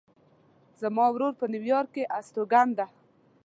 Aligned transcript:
زما 0.81 1.05
ورور 1.11 1.33
په 1.39 1.45
نیویارک 1.53 1.89
کې 1.95 2.03
استوګن 2.17 2.67
ده 2.77 2.85